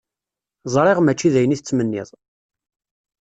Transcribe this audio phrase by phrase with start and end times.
[0.73, 2.09] Ẓriɣ mačči d ayen i tettmenniḍ.